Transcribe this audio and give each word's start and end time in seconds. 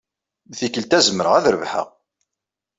Tikkelt-a, 0.57 0.99
zemreɣ 1.05 1.33
ad 1.35 1.47
rebḥeɣ. 1.53 1.87